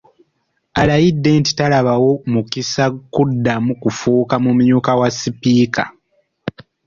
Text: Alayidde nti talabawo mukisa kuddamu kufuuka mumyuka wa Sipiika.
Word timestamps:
Alayidde 0.81 1.29
nti 1.39 1.51
talabawo 1.57 2.11
mukisa 2.33 2.83
kuddamu 3.13 3.71
kufuuka 3.81 4.35
mumyuka 4.43 4.91
wa 4.99 5.09
Sipiika. 5.19 5.83